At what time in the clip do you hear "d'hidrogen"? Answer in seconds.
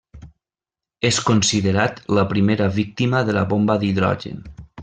3.85-4.45